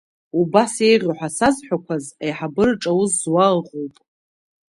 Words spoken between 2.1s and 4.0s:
аиҳабыраҿ аус зуа ыҟоуп.